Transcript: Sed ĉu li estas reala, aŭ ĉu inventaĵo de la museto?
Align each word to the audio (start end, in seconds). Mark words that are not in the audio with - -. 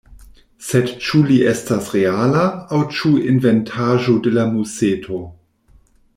Sed 0.67 0.93
ĉu 1.07 1.19
li 1.31 1.37
estas 1.51 1.89
reala, 1.97 2.47
aŭ 2.77 2.81
ĉu 3.01 3.13
inventaĵo 3.35 4.17
de 4.29 4.35
la 4.39 4.47
museto? 4.57 5.23